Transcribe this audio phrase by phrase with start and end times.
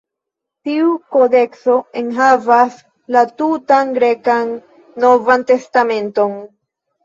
[0.69, 2.79] Tiu kodekso enhavas
[3.17, 4.57] la tutan grekan
[5.07, 6.39] Novan Testamenton.